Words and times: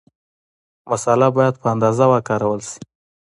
مساله 0.91 1.27
باید 1.37 1.55
په 1.61 1.67
اندازه 1.73 2.05
وکارول 2.09 2.59
شي. 2.69 2.79